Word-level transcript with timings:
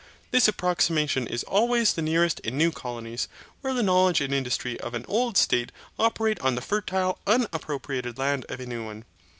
This 0.31 0.47
approximation 0.47 1.27
is 1.27 1.43
always 1.43 1.93
the 1.93 2.01
nearest 2.01 2.39
in 2.39 2.57
new 2.57 2.71
colonies, 2.71 3.27
where 3.61 3.75
the 3.75 3.83
knowledge 3.83 4.19
and 4.19 4.33
industry 4.33 4.79
of 4.79 4.95
an 4.95 5.05
old 5.07 5.37
state 5.37 5.71
operate 5.99 6.39
on 6.39 6.55
the 6.55 6.61
fertile 6.61 7.19
unappropriated 7.27 8.17
land 8.17 8.43
of 8.49 8.59
a 8.59 8.65
new 8.65 8.83
one. 8.83 9.05